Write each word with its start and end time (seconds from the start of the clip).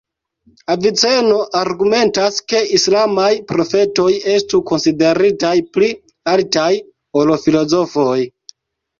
Aviceno 0.73 1.33
argumentas 1.57 2.39
ke 2.53 2.61
islamaj 2.77 3.27
profetoj 3.51 4.07
estu 4.35 4.61
konsideritaj 4.71 5.51
pli 5.77 5.91
altaj 6.33 6.71
ol 7.21 7.35
filozofoj. 7.45 8.17